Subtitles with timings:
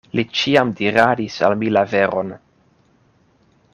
[0.19, 2.33] Li ĉiam diradis al mi la veron.